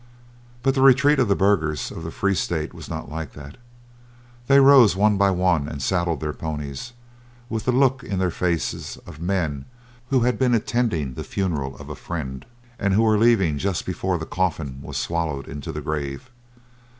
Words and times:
But 0.63 0.73
the 0.73 0.81
retreat 0.81 1.19
of 1.19 1.27
the 1.27 1.35
burghers 1.35 1.91
of 1.91 2.03
the 2.03 2.09
Free 2.09 2.33
State 2.33 2.73
was 2.73 2.89
not 2.89 3.07
like 3.11 3.33
that. 3.33 3.57
They 4.47 4.59
rose 4.59 4.95
one 4.95 5.15
by 5.17 5.29
one 5.29 5.67
and 5.69 5.79
saddled 5.79 6.21
their 6.21 6.33
ponies, 6.33 6.93
with 7.49 7.65
the 7.65 7.71
look 7.71 8.03
in 8.03 8.17
their 8.17 8.31
faces 8.31 8.97
of 9.05 9.21
men 9.21 9.65
who 10.09 10.21
had 10.21 10.39
been 10.39 10.55
attending 10.55 11.13
the 11.13 11.23
funeral 11.23 11.77
of 11.77 11.87
a 11.91 11.95
friend 11.95 12.47
and 12.79 12.95
who 12.95 13.03
were 13.03 13.19
leaving 13.19 13.59
just 13.59 13.85
before 13.85 14.17
the 14.17 14.25
coffin 14.25 14.79
was 14.81 14.97
swallowed 14.97 15.47
in 15.47 15.59
the 15.61 15.81
grave. 15.81 16.31